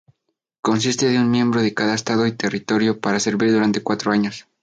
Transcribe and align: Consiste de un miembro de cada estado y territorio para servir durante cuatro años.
Consiste 0.63 1.09
de 1.09 1.19
un 1.19 1.29
miembro 1.29 1.61
de 1.61 1.75
cada 1.75 1.93
estado 1.93 2.25
y 2.25 2.31
territorio 2.31 2.99
para 2.99 3.19
servir 3.19 3.51
durante 3.51 3.83
cuatro 3.83 4.11
años. 4.11 4.47